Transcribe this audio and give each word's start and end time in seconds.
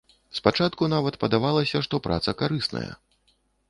Спачатку 0.37 0.89
нават 0.95 1.19
падавалася, 1.25 1.85
што 1.87 2.03
праца 2.09 2.39
карысная. 2.43 2.87